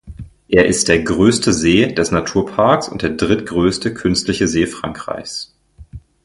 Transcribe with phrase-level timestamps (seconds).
[0.47, 5.53] Er ist der größte See des Naturparks und der drittgrößte künstliche See Frankreichs.